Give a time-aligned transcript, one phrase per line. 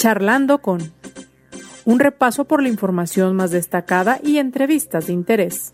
[0.00, 0.94] Charlando con
[1.84, 5.72] un repaso por la información más destacada y entrevistas de interés.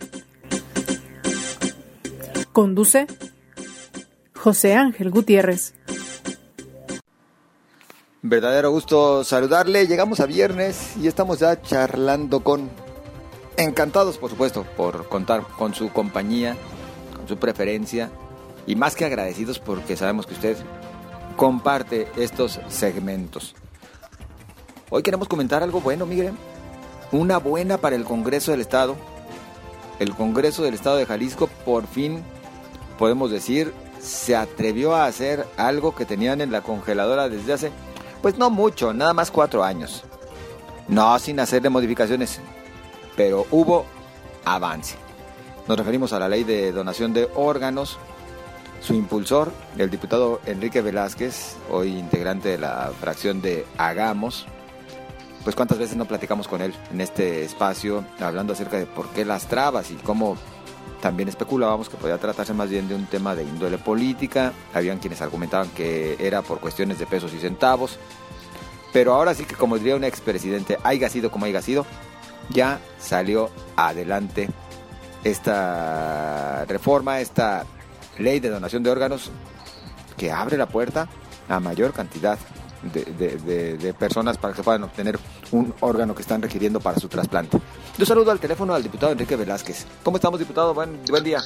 [2.52, 3.06] Conduce
[4.34, 5.74] José Ángel Gutiérrez.
[8.20, 9.86] Verdadero gusto saludarle.
[9.86, 12.68] Llegamos a viernes y estamos ya charlando con
[13.56, 16.56] encantados, por supuesto, por contar con su compañía,
[17.16, 18.10] con su preferencia
[18.66, 20.56] y más que agradecidos porque sabemos que usted
[21.36, 23.54] comparte estos segmentos.
[24.88, 26.34] Hoy queremos comentar algo bueno, Miguel.
[27.10, 28.94] Una buena para el Congreso del Estado.
[29.98, 32.22] El Congreso del Estado de Jalisco por fin,
[32.96, 37.72] podemos decir, se atrevió a hacer algo que tenían en la congeladora desde hace,
[38.22, 40.04] pues no mucho, nada más cuatro años.
[40.86, 42.38] No sin hacerle modificaciones,
[43.16, 43.86] pero hubo
[44.44, 44.94] avance.
[45.66, 47.98] Nos referimos a la ley de donación de órganos
[48.80, 54.46] su impulsor, el diputado Enrique Velázquez, hoy integrante de la fracción de Hagamos,
[55.46, 59.24] pues cuántas veces no platicamos con él en este espacio hablando acerca de por qué
[59.24, 60.36] las trabas y cómo
[61.00, 65.22] también especulábamos que podía tratarse más bien de un tema de índole política, habían quienes
[65.22, 67.96] argumentaban que era por cuestiones de pesos y centavos,
[68.92, 71.86] pero ahora sí que como diría un expresidente, haya sido como haya sido,
[72.50, 74.48] ya salió adelante
[75.22, 77.66] esta reforma, esta
[78.18, 79.30] ley de donación de órganos
[80.16, 81.06] que abre la puerta
[81.48, 82.36] a mayor cantidad
[82.92, 85.18] de, personas para que puedan obtener
[85.52, 87.58] un órgano que están requiriendo para su trasplante.
[87.96, 89.86] Yo saludo al teléfono al diputado Enrique Velázquez.
[90.02, 90.74] ¿Cómo estamos, diputado?
[90.74, 91.42] Buen, buen día.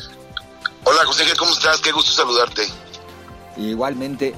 [0.84, 1.80] Hola, José, ¿cómo estás?
[1.80, 2.66] Qué gusto saludarte.
[3.56, 4.34] Igualmente,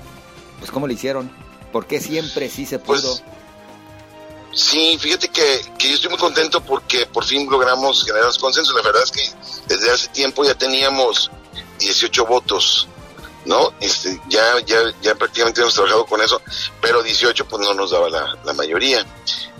[0.58, 1.30] pues ¿cómo le hicieron?
[1.72, 3.00] ¿Por qué siempre sí se pudo?
[3.00, 3.22] Pues,
[4.52, 8.72] sí, fíjate que, que, yo estoy muy contento porque por fin logramos generar consenso.
[8.74, 9.22] La verdad es que
[9.68, 11.30] desde hace tiempo ya teníamos
[11.78, 12.88] 18 votos,
[13.44, 13.72] ¿no?
[13.80, 16.40] Este, ya, ya, ya prácticamente hemos trabajado con eso,
[16.80, 19.04] pero 18 pues no nos daba la, mayoría.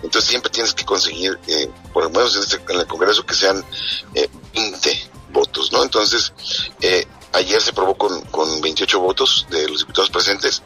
[0.01, 3.63] Entonces siempre tienes que conseguir, eh, por lo menos en, este, el Congreso, que sean
[4.13, 5.83] eh, 20 votos, ¿no?
[5.83, 6.33] Entonces,
[6.81, 10.61] eh, ayer se aprobó con, con 28 votos de los diputados presentes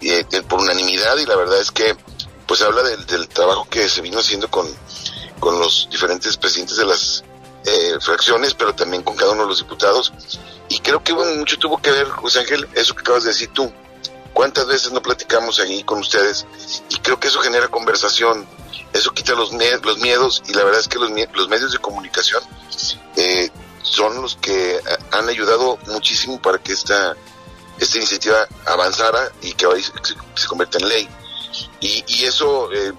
[0.00, 1.96] eh, por unanimidad y la verdad es que
[2.46, 4.66] pues habla del, del trabajo que se vino haciendo con,
[5.38, 7.22] con los diferentes presidentes de las
[7.64, 10.12] eh, fracciones, pero también con cada uno de los diputados
[10.70, 13.70] y creo que mucho tuvo que ver, José Ángel, eso que acabas de decir tú.
[14.32, 16.46] ¿Cuántas veces no platicamos ahí con ustedes?
[16.88, 18.46] Y creo que eso genera conversación,
[18.92, 22.40] eso quita los, los miedos y la verdad es que los, los medios de comunicación
[23.16, 23.50] eh,
[23.82, 27.16] son los que eh, han ayudado muchísimo para que esta,
[27.80, 31.08] esta iniciativa avanzara y que hoy se, convierta en ley.
[31.80, 32.92] Y, y eso eh,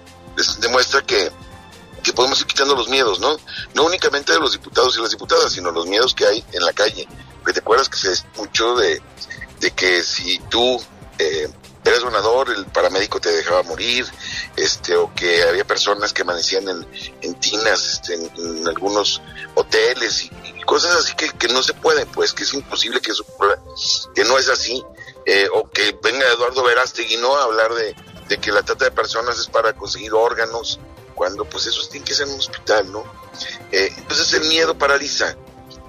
[0.59, 1.31] demuestra que,
[2.01, 3.37] que podemos ir quitando los miedos, ¿no?
[3.73, 6.73] No únicamente de los diputados y las diputadas, sino los miedos que hay en la
[6.73, 7.07] calle
[7.41, 9.01] porque te acuerdas que se mucho de,
[9.75, 10.79] que si tú
[11.17, 11.49] eh,
[11.83, 14.05] eres donador, el paramédico te dejaba morir,
[14.55, 16.87] este, o que había personas que amanecían en,
[17.21, 19.21] en tinas, este, en, algunos
[19.55, 23.25] hoteles y, cosas así que, que, no se pueden, pues, que es imposible que eso
[24.15, 24.81] que no es así,
[25.25, 27.35] eh, o que venga Eduardo Verástegui, ¿no?
[27.35, 27.93] A hablar de,
[28.29, 30.79] de que la trata de personas es para conseguir órganos,
[31.13, 33.03] cuando pues eso tiene que ser en un hospital, ¿no?
[33.71, 35.35] Eh, entonces el miedo paraliza,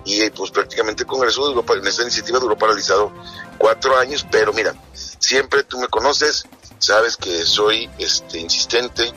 [0.05, 3.13] y eh, pues prácticamente el Congreso duró, en esta iniciativa duró paralizado
[3.59, 6.45] cuatro años, pero mira, siempre tú me conoces,
[6.79, 9.13] sabes que soy este insistente,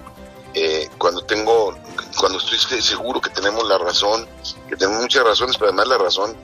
[0.53, 1.75] eh, cuando tengo,
[2.17, 4.27] cuando estoy seguro que tenemos la razón,
[4.69, 6.37] que tenemos muchas razones, pero además la razón,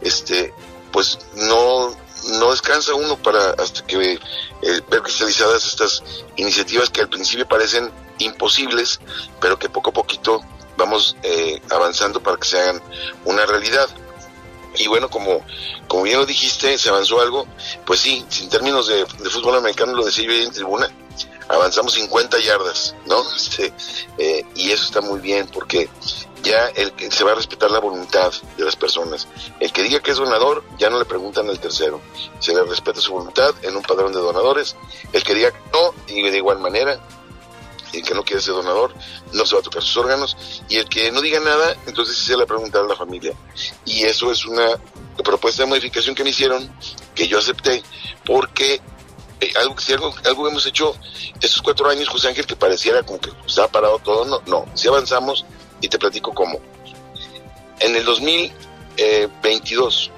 [0.00, 0.54] este,
[0.92, 1.96] pues no,
[2.38, 4.18] no descansa uno para hasta que eh,
[4.88, 6.02] ver cristalizadas estas
[6.36, 9.00] iniciativas que al principio parecen imposibles,
[9.40, 10.42] pero que poco a poquito
[10.76, 12.82] vamos eh, avanzando para que se hagan
[13.24, 13.88] una realidad.
[14.78, 15.44] Y bueno, como,
[15.88, 17.46] como bien lo dijiste, se avanzó algo,
[17.86, 20.90] pues sí, en términos de, fútbol americano, lo decía yo en tribuna,
[21.48, 23.22] avanzamos 50 yardas, ¿no?
[23.34, 23.72] Este,
[24.18, 25.88] eh, y eso está muy bien porque
[26.42, 29.26] ya el, se va a respetar la voluntad de las personas.
[29.60, 32.00] El que diga que es donador, ya no le preguntan al tercero.
[32.38, 34.76] Se le respeta su voluntad en un padrón de donadores.
[35.12, 37.00] El que diga no, y de igual manera,
[38.02, 38.92] que no quiere ser donador
[39.32, 40.36] no se va a tocar sus órganos
[40.68, 43.32] y el que no diga nada, entonces se le va a la familia.
[43.84, 44.78] Y eso es una
[45.22, 46.70] propuesta de modificación que me hicieron,
[47.14, 47.82] que yo acepté,
[48.24, 48.80] porque
[49.40, 50.94] eh, algo, si algo, algo hemos hecho
[51.40, 54.88] estos cuatro años, José Ángel, que pareciera como que estaba parado todo, no, no, si
[54.88, 55.44] avanzamos
[55.80, 56.58] y te platico cómo.
[57.80, 60.10] En el 2022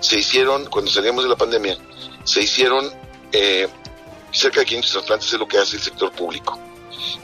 [0.00, 1.76] se hicieron, cuando salimos de la pandemia,
[2.24, 2.92] se hicieron
[3.32, 3.68] eh,
[4.30, 6.58] cerca de 500 trasplantes, es lo que hace el sector público.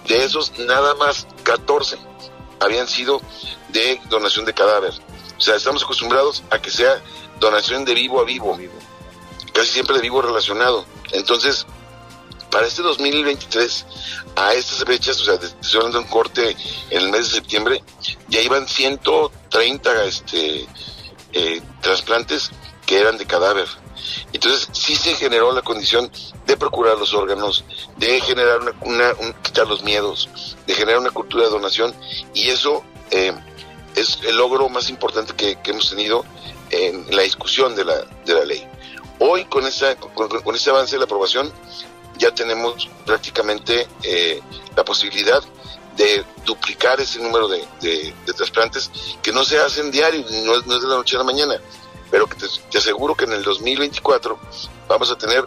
[0.06, 1.96] De esos, nada más 14
[2.60, 3.20] habían sido
[3.68, 4.92] de donación de cadáver.
[5.36, 7.02] O sea, estamos acostumbrados a que sea
[7.38, 8.56] donación de vivo a vivo.
[9.52, 10.84] Casi siempre de vivo relacionado.
[11.12, 11.66] Entonces,
[12.50, 13.86] Para este 2023,
[14.36, 16.56] a estas fechas, o sea, estoy hablando un corte
[16.88, 17.84] en el mes de septiembre,
[18.28, 20.66] ya iban 130 este,
[21.34, 22.50] eh, trasplantes
[22.86, 23.68] que eran de cadáver.
[24.32, 26.10] Entonces sí se generó la condición
[26.46, 27.64] de procurar los órganos,
[27.96, 30.28] de generar una, quitar los miedos,
[30.66, 31.94] de generar una cultura de donación
[32.34, 33.32] y eso eh,
[33.94, 36.24] es el logro más importante que, hemos tenido
[36.70, 38.66] en la discusión de la, de la ley.
[39.18, 41.52] Hoy con, esa, con, este avance de la aprobación
[42.18, 44.40] ya tenemos prácticamente eh,
[44.76, 45.42] la posibilidad
[45.96, 48.90] de duplicar ese número de, de, trasplantes
[49.20, 51.60] que no se hacen diario, no, es de la noche a la mañana,
[52.10, 54.38] pero que te, aseguro que en el 2024
[54.88, 55.44] vamos a tener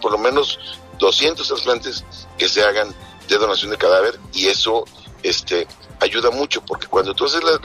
[0.00, 0.58] por lo menos
[0.98, 2.04] 200 trasplantes
[2.36, 2.94] que se hagan
[3.28, 4.84] de donación de cadáver y eso
[5.22, 5.66] este
[6.00, 7.60] ayuda mucho porque cuando tú haces la,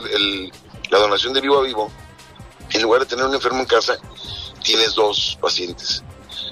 [0.90, 1.90] la donación de vivo a vivo,
[2.70, 3.98] en lugar de tener un enfermo en casa,
[4.62, 6.02] tienes dos pacientes.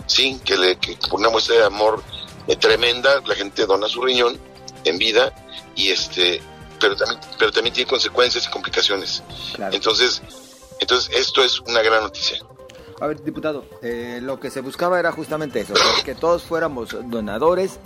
[0.06, 2.02] Sí, que, le, que por una muestra de amor
[2.46, 4.38] eh, tremenda, la gente dona su riñón
[4.84, 5.32] en vida
[5.74, 6.42] y este
[6.80, 9.22] pero también pero también tiene consecuencias y complicaciones
[9.72, 10.20] entonces
[10.80, 12.38] entonces esto es una gran noticia.
[13.00, 15.74] A ver diputado eh, lo que se buscaba era justamente eso
[16.04, 17.78] que todos fuéramos donadores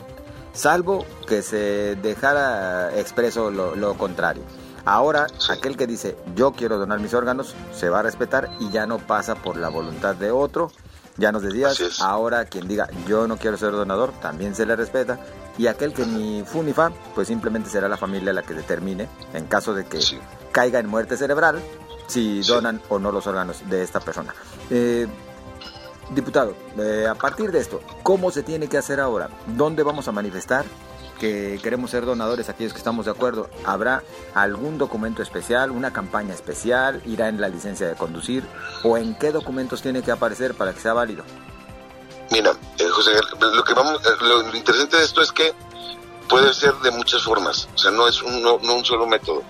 [0.52, 4.42] salvo que se dejara expreso lo, contrario.
[4.84, 8.86] Ahora, aquel que dice yo quiero donar mis órganos se va a respetar y ya
[8.86, 10.70] no pasa por la voluntad de otro.
[11.16, 15.18] Ya nos decías, ahora quien diga yo no quiero ser donador también se le respeta.
[15.58, 19.08] Y aquel que ni fu ni fa, pues simplemente será la familia la que determine,
[19.34, 19.98] en caso de que
[20.52, 21.60] caiga en muerte cerebral,
[22.08, 24.34] si donan o no los órganos de esta persona.
[24.70, 25.06] Eh,
[26.10, 29.28] diputado, eh, a partir de esto, ¿cómo se tiene que hacer ahora?
[29.46, 30.64] ¿Dónde vamos a manifestar?
[31.18, 34.02] que queremos ser donadores, aquellos que estamos de acuerdo, ¿habrá
[34.34, 38.44] algún documento especial, una campaña especial, irá en la licencia de conducir
[38.84, 41.24] o en qué documentos tiene que aparecer para que sea válido?
[42.30, 45.52] Mira, eh, José, lo que vamos, eh, lo interesante de esto es que
[46.28, 49.42] puede ser de muchas formas, o sea, no es un, no, un solo método.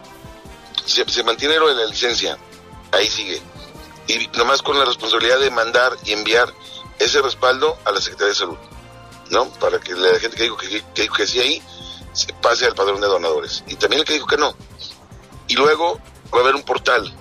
[0.85, 2.39] Se, se mantiene lo de la licencia,
[2.93, 3.41] ahí sigue.
[4.07, 6.53] Y nomás con la responsabilidad de mandar y enviar
[6.99, 8.59] ese respaldo a la Secretaría de Salud,
[9.31, 9.49] ¿no?
[9.55, 11.63] Para que la gente que dijo que, dijo que sí ahí
[12.13, 13.63] se pase al padrón de donadores.
[13.67, 14.55] Y también el que dijo que no.
[15.47, 16.01] Y luego
[16.33, 17.13] va a haber un portal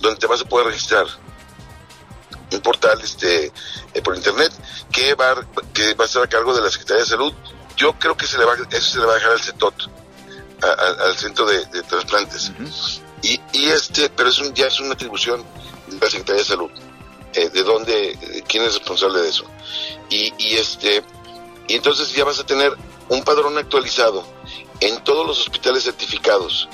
[0.00, 1.06] donde te vas a poder registrar
[2.52, 3.52] un portal este
[3.94, 4.52] eh, por internet
[4.90, 5.34] que va,
[5.72, 7.32] que va a estar a cargo de la Secretaría de Salud.
[7.76, 9.74] Yo creo que se le va, eso se le va a dejar al CETOT,
[11.00, 12.52] al Centro de, Trasplantes.
[13.22, 15.44] Y, y este, pero es un, ya es una atribución
[15.86, 16.70] de la Secretaría de Salud,
[17.34, 19.44] eh, de dónde, quién es responsable de eso.
[20.10, 21.02] Y, y este,
[21.68, 22.76] y entonces ya vas a tener
[23.08, 24.24] un padrón actualizado
[24.80, 26.68] en todos los hospitales certificados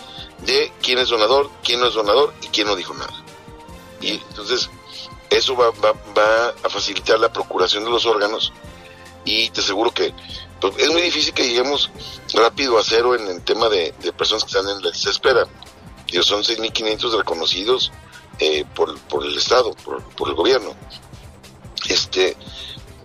[0.45, 3.13] de quién es donador, quién no es donador y quién no dijo nada.
[4.01, 4.71] Y entonces
[5.31, 8.53] eso va, va, a facilitar la procuración de los órganos
[9.25, 10.15] y te aseguro que
[10.61, 11.91] pues, es muy difícil que lleguemos
[12.33, 15.47] rápido a cero en el tema de, personas que están en la espera.
[16.11, 17.93] Dios, son 6.500 reconocidos
[18.39, 19.75] eh, por, por, el Estado,
[20.17, 20.75] por, el gobierno.
[21.89, 22.37] Este,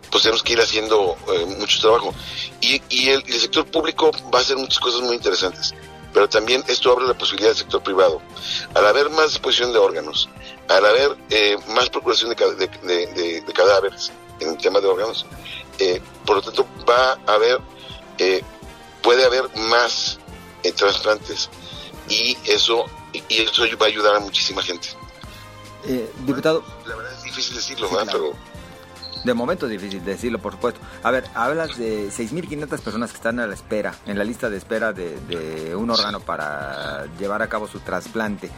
[0.10, 2.14] pues tenemos que ir haciendo eh, mucho trabajo.
[2.62, 5.74] Y, el, sector público va a hacer muchas cosas muy interesantes,
[6.14, 8.22] pero también esto abre la posibilidad del sector privado.
[8.74, 10.30] Al haber más disposición de órganos,
[10.70, 15.26] al haber eh, más procuración de, cadáveres en el tema de órganos,
[15.80, 17.60] eh, por lo tanto va a haber,
[19.02, 20.20] puede haber más
[20.78, 21.50] trasplantes
[22.10, 24.90] y eso, y eso va a ayudar a muchísima gente.
[26.26, 26.64] diputado.
[26.86, 28.34] La verdad es difícil decirlo, pero...
[29.24, 30.82] De momento es difícil decirlo, por supuesto.
[31.02, 34.58] A ver, hablas de 6.500 personas que están a la espera, en la lista de
[34.58, 38.52] espera de, de un órgano para llevar a cabo su trasplante.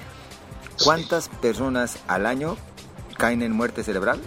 [0.83, 2.57] ¿Cuántas personas al año
[3.17, 4.19] caen en muerte cerebral?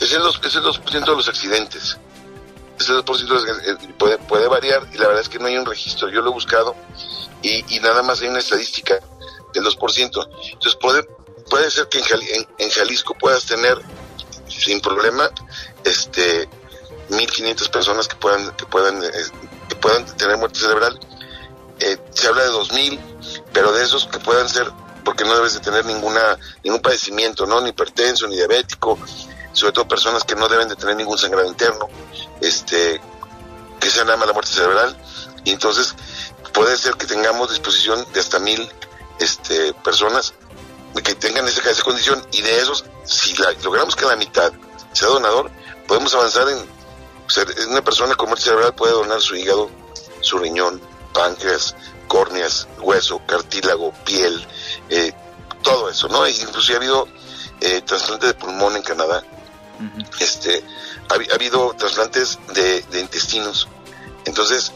[0.00, 1.98] Es el 2%, de los accidentes.
[2.78, 6.10] Es el 2% puede, puede variar y la verdad es que no hay un registro.
[6.10, 6.74] Yo lo he buscado
[7.42, 8.98] y, nada más hay una estadística
[9.52, 10.28] del 2%.
[10.52, 11.02] Entonces puede,
[11.48, 12.02] puede ser que
[12.58, 13.80] en, Jalisco puedas tener
[14.48, 15.28] sin problema
[15.84, 16.48] este
[17.10, 19.10] 1.500 personas que puedan que puedan eh,
[19.68, 20.98] que puedan tener muerte cerebral.
[21.78, 23.00] Eh, se habla de 2.000,
[23.52, 24.70] pero de esos que puedan ser
[25.04, 27.60] porque no debes de tener ninguna ningún padecimiento, ¿no?
[27.60, 28.98] Ni hipertenso, ni diabético,
[29.52, 31.88] sobre todo personas que no deben de tener ningún sangrado interno,
[32.40, 33.00] este,
[33.78, 34.96] que sea nada más la muerte cerebral,
[35.44, 35.94] y entonces
[36.56, 38.68] puede ser que tengamos disposición de hasta mil
[39.20, 40.34] este, personas
[41.04, 44.50] que tengan esa, esa condición, y de esos, si logramos que la mitad
[44.92, 45.50] sea donador,
[45.86, 49.70] podemos avanzar en, o una persona con muerte cerebral puede donar su hígado,
[50.20, 50.80] su riñón,
[51.12, 51.76] páncreas,
[52.08, 54.46] córneas, hueso, cartílago, piel,
[54.88, 55.12] eh,
[55.62, 56.26] todo eso, ¿no?
[56.26, 57.08] Inclusive ha habido
[57.60, 59.22] eh, trasplante de pulmón en Canadá.
[60.18, 60.64] Este,
[61.10, 63.68] ha, habido trasplantes de, intestinos.
[64.24, 64.72] Entonces,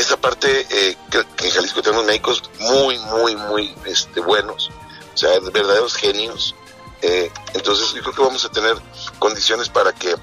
[0.00, 4.70] esa parte, eh, que, en Jalisco tenemos médicos muy, muy, muy este, buenos,
[5.14, 6.54] o sea, verdaderos genios.
[7.02, 8.76] Eh, entonces, yo creo que vamos a tener
[9.18, 10.14] condiciones para que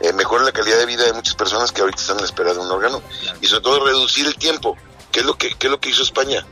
[0.00, 2.52] eh, mejore la calidad de vida de muchas personas que ahorita están en la espera
[2.52, 3.02] de un órgano
[3.40, 4.76] y sobre todo reducir el tiempo,
[5.12, 6.46] que es lo que, es lo que hizo España.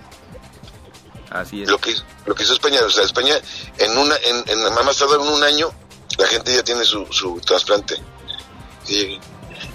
[1.30, 1.70] Así es.
[1.70, 1.94] Lo que,
[2.26, 3.34] lo que hizo España, o sea, España
[3.78, 5.72] en una, en, en más tarde en un año,
[6.18, 8.00] la gente ya tiene su, su trasplante.
[8.88, 9.18] Y,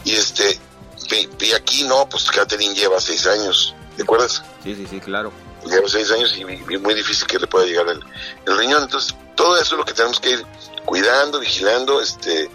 [0.05, 0.59] este,
[1.39, 4.43] y aquí no, pues Catherine lleva seis años, ¿te acuerdas?
[4.63, 5.31] Sí, sí, sí, claro.
[5.65, 8.03] Lleva seis años y, muy difícil que le pueda llegar el,
[8.45, 8.83] el, riñón.
[8.83, 10.45] Entonces, todo eso es lo que tenemos que ir
[10.85, 12.49] cuidando, vigilando, este,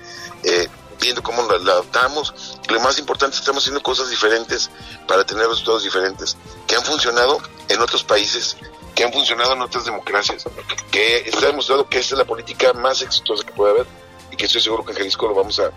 [0.44, 0.68] eh,
[1.00, 2.58] viendo cómo lo, adaptamos.
[2.68, 4.70] Lo más importante, estamos haciendo cosas diferentes
[5.06, 8.56] para tener resultados diferentes, que han funcionado en otros países,
[8.94, 10.44] que han funcionado en otras democracias,
[10.90, 13.86] que está demostrado que esta es la política más exitosa que puede haber
[14.30, 15.70] y que estoy seguro que en Jalisco lo vamos a,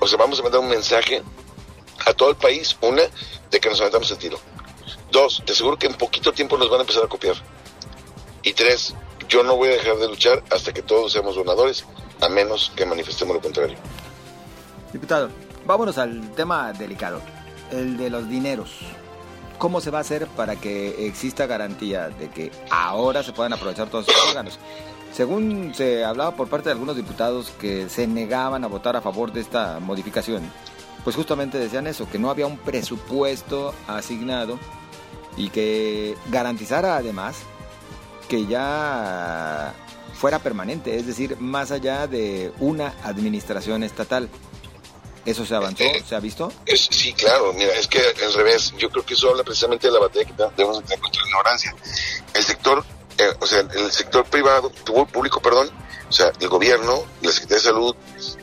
[0.00, 1.22] o sea, vamos a mandar un mensaje
[2.08, 3.02] a todo el país, una,
[3.50, 4.38] de que nos aventamos el tiro.
[5.10, 7.36] Dos, te aseguro que en poquito tiempo nos van a empezar a copiar.
[8.42, 8.94] Y tres,
[9.28, 11.84] yo no voy a dejar de luchar hasta que todos seamos donadores,
[12.20, 13.76] a menos que manifestemos lo contrario.
[14.92, 15.28] Diputado,
[15.66, 17.20] vámonos al tema delicado,
[17.70, 18.70] el de los dineros.
[19.58, 23.90] ¿Cómo se va a hacer para que exista garantía de que ahora se puedan aprovechar
[23.90, 24.58] todos esos órganos?
[25.12, 29.32] Según se hablaba por parte de algunos diputados que se negaban a votar a favor
[29.32, 30.50] de esta modificación,
[31.04, 34.58] pues justamente decían eso, que no había un presupuesto asignado
[35.36, 37.36] y que garantizara además
[38.28, 39.74] que ya
[40.14, 44.28] fuera permanente, es decir, más allá de una administración estatal.
[45.24, 45.84] ¿Eso se avanzó?
[45.84, 46.50] Eh, ¿Se ha visto?
[46.74, 47.52] sí, claro.
[47.52, 48.72] Mira, es que al revés.
[48.78, 51.74] Yo creo que eso habla precisamente de la batalla que debemos tener contra la ignorancia.
[52.32, 52.84] El sector
[53.18, 54.70] eh, o sea, el sector privado,
[55.12, 55.70] público, perdón,
[56.08, 57.96] o sea, el gobierno, la Secretaría de Salud,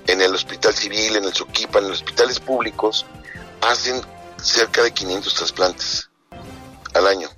[0.06, 3.06] en el Hospital Civil, en el Soquipa, en los hospitales públicos,
[3.62, 4.02] hacen
[4.42, 6.10] cerca de 500 trasplantes
[6.94, 7.30] al año.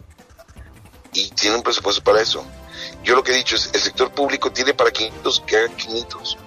[1.14, 2.44] Y tienen un presupuesto para eso.
[3.04, 6.38] Yo lo que he dicho es, el sector público tiene para 500 que haga 500,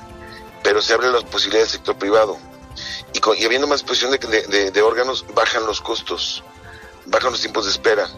[0.62, 2.37] pero se abren las posibilidades del sector privado.
[3.12, 6.42] Y, habiendo más disposición de, de órganos, bajan los costos,
[7.07, 8.09] bajan los tiempos de espera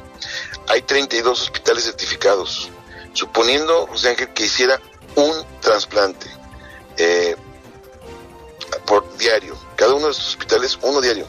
[0.69, 2.71] hay 32 hospitales certificados.
[3.13, 4.81] Suponiendo, José Ángel, que hiciera
[5.17, 6.27] un trasplante
[6.97, 7.37] eh,
[8.87, 11.27] por diario, cada uno de estos hospitales, uno diario,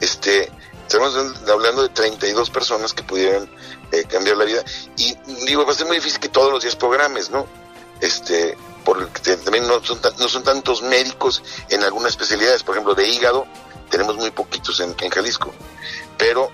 [0.00, 0.50] este,
[0.82, 1.14] estamos
[1.48, 3.48] hablando de 32 personas que pudieran
[3.92, 4.64] eh, cambiar la vida.
[4.96, 5.14] Y
[5.46, 7.46] digo, va a ser muy difícil que todos los días programes, ¿no?
[8.00, 13.06] Este, porque también no son, no son tantos médicos en algunas especialidades, por ejemplo, de
[13.06, 13.46] hígado,
[13.90, 15.52] tenemos muy poquitos en, Jalisco.
[16.16, 16.50] Pero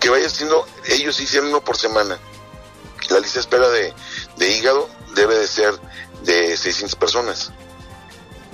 [0.00, 2.18] que vaya siendo, ellos hicieron uno por semana.
[3.10, 3.94] La lista de espera de,
[4.36, 5.74] de hígado debe de ser
[6.22, 7.52] de 600 personas.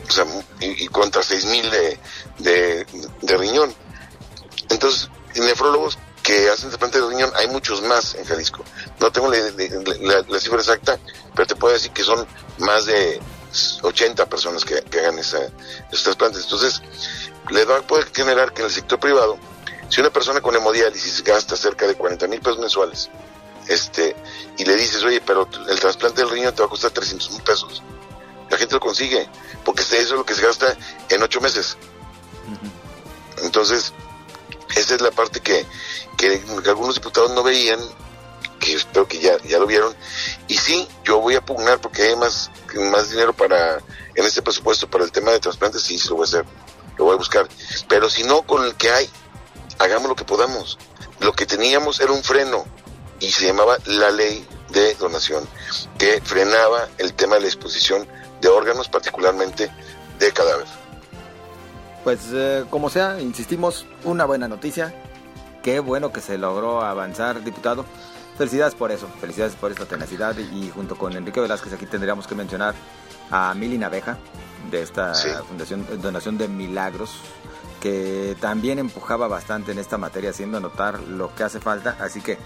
[0.09, 0.27] O sea,
[0.61, 1.99] y, contra 6000 de,
[2.39, 2.87] de,
[3.23, 3.75] de riñón.
[4.69, 8.65] Entonces, nefrólogos que hacen trasplante de riñón hay muchos más en Jalisco.
[8.99, 10.99] No tengo la, la, cifra exacta,
[11.35, 12.27] pero te puedo decir que son
[12.59, 13.21] más de
[13.83, 15.39] 80 personas que, que hagan esa,
[15.91, 16.45] esos trasplantes.
[16.45, 16.81] Entonces,
[17.51, 19.39] le va a poder generar que en el sector privado
[19.89, 23.11] si una persona con hemodiálisis gasta cerca de 40 mil pesos mensuales,
[23.69, 24.17] este,
[24.59, 27.43] y le dices, oye, pero el trasplante del riñón te va a costar 300 mil
[27.43, 27.83] pesos,
[28.51, 29.29] la gente lo consigue,
[29.65, 30.77] porque eso es lo que se gasta
[31.09, 31.77] en ocho meses.
[33.43, 33.93] Entonces,
[34.75, 35.67] esa es la parte que,
[36.17, 37.81] que algunos diputados no veían,
[38.61, 39.95] que espero que ya, ya lo vieron.
[40.49, 42.51] Y sí, yo voy a pugnar porque hay más,
[42.91, 43.79] más dinero para
[44.15, 46.45] en este presupuesto para el tema de trasplantes, sí, sí lo voy a hacer,
[46.97, 47.49] lo voy a buscar.
[47.89, 49.09] Pero si no, con el que hay,
[49.79, 50.79] hagamos lo que podamos.
[51.21, 52.65] Lo que teníamos era un freno
[53.21, 55.47] y se llamaba la ley de donación,
[55.99, 58.07] que frenaba el tema de la exposición
[58.41, 59.71] de órganos, particularmente
[60.19, 60.67] de cadáver.
[62.03, 64.95] Pues eh, como sea, insistimos, una buena noticia.
[65.63, 67.87] Qué bueno que se logró avanzar, diputado.
[68.37, 72.35] Felicidades por eso, felicidades por esta tenacidad y junto con Enrique Velázquez aquí tendríamos que
[72.35, 72.75] mencionar
[73.31, 74.19] a Milina Abeja
[74.71, 75.15] de esta
[75.49, 77.11] Fundación Donación de Milagros,
[77.81, 81.97] que también empujaba bastante en esta materia, haciendo notar lo que hace falta.
[82.01, 82.39] Así que,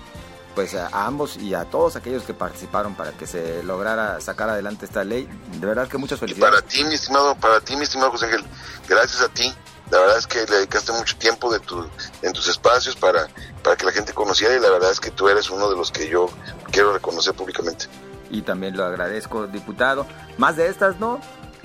[0.54, 4.87] pues a ambos y a todos aquellos que participaron para que se lograra sacar adelante
[4.87, 5.28] esta ley,
[5.61, 6.56] de verdad que muchas felicidades.
[6.56, 8.44] para ti, mi estimado, para ti, mi estimado José Ángel,
[8.88, 9.52] gracias a ti.
[9.90, 11.88] La verdad es que le dedicaste mucho tiempo de tu,
[12.20, 13.26] en tus espacios para,
[13.62, 15.90] para que la gente conociera y la verdad es que tú eres uno de los
[15.90, 16.28] que yo
[16.70, 17.87] quiero reconocer públicamente.
[18.30, 20.06] Y también lo agradezco, diputado.
[20.37, 21.20] Más de estas, ¿no?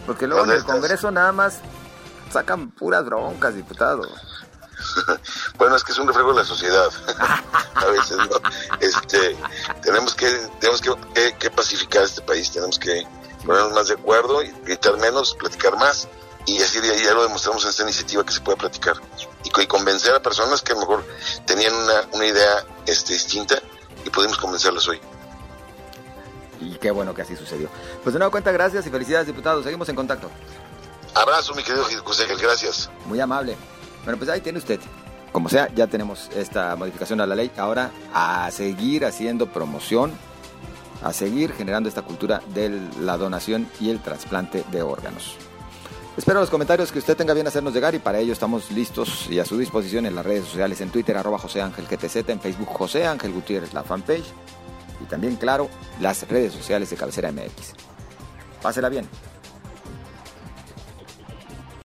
[0.05, 1.59] Porque luego en el Congreso nada más
[2.31, 4.07] sacan puras broncas, diputado.
[5.57, 6.89] bueno, es que es un reflejo de la sociedad.
[7.75, 8.41] a veces, ¿no?
[8.79, 9.37] Este,
[9.81, 10.29] tenemos que,
[10.59, 13.05] tenemos que, pacificar este país, tenemos que
[13.45, 16.07] ponernos más de acuerdo, y gritar menos, platicar más,
[16.45, 18.95] y así ya, lo demostramos en esta iniciativa que se puede platicar
[19.43, 21.05] y, convencer a personas que a lo mejor
[21.45, 23.61] tenían una, una idea este, distinta
[24.03, 24.99] y pudimos convencerlas hoy.
[26.63, 27.69] Y qué bueno que así sucedió.
[28.03, 29.63] Pues de nuevo cuenta, gracias y felicidades, diputados.
[29.63, 30.29] Seguimos en contacto.
[31.13, 32.89] Abrazo, mi querido José, gracias.
[33.05, 33.55] Muy amable.
[34.03, 34.79] Bueno, pues ahí tiene usted.
[35.31, 37.51] Como sea, ya tenemos esta modificación a la ley.
[37.57, 40.11] Ahora a seguir haciendo promoción,
[41.03, 45.35] a seguir generando esta cultura de la donación y el trasplante de órganos.
[46.15, 49.39] Espero los comentarios que usted tenga bien hacernos llegar y para ello estamos listos y
[49.39, 52.69] a su disposición en las redes sociales, en Twitter, arroba José Ángel GTZ, en Facebook
[52.69, 54.31] José Ángel Gutiérrez, la fanpage
[55.03, 55.69] y también, claro,
[55.99, 57.73] las redes sociales de Cabecera MX.
[58.61, 59.07] Pásela bien.